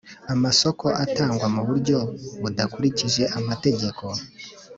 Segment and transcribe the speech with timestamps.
[0.33, 1.97] Amasoko atangwa mu buryo
[2.41, 4.05] budakurikije amategeko